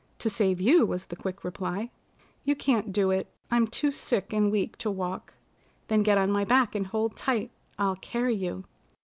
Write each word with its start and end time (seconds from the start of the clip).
"To 0.17 0.31
save 0.31 0.59
you," 0.59 0.83
was 0.87 1.05
the 1.05 1.15
quick 1.15 1.43
reply. 1.43 1.91
"You 2.43 2.55
can't 2.55 2.91
do 2.91 3.11
it. 3.11 3.31
I'm 3.51 3.67
too 3.67 3.91
sick 3.91 4.33
and 4.33 4.51
weak 4.51 4.75
to 4.79 4.89
walk." 4.89 5.35
"Then 5.89 6.01
get 6.01 6.17
on 6.17 6.31
my 6.31 6.43
back, 6.43 6.73
and 6.73 6.87
hold 6.87 7.15
tight. 7.15 7.51
I'll 7.77 7.97
carry 7.97 8.33
you." 8.33 8.65